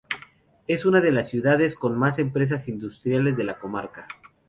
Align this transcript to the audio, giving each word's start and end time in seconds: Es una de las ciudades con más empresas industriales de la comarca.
Es 0.65 0.83
una 0.85 0.99
de 0.99 1.11
las 1.11 1.29
ciudades 1.29 1.75
con 1.75 1.95
más 1.95 2.17
empresas 2.17 2.67
industriales 2.67 3.37
de 3.37 3.43
la 3.43 3.59
comarca. 3.59 4.07